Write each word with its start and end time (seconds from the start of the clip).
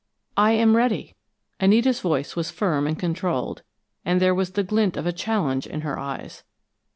"I 0.35 0.53
am 0.53 0.75
ready." 0.75 1.13
Anita's 1.59 1.99
voice 1.99 2.35
was 2.35 2.49
firm 2.49 2.87
and 2.87 2.97
controlled, 2.97 3.61
and 4.03 4.19
there 4.19 4.33
was 4.33 4.53
the 4.53 4.63
glint 4.63 4.97
of 4.97 5.05
a 5.05 5.13
challenge 5.13 5.67
in 5.67 5.81
her 5.81 5.99
eyes. 5.99 6.43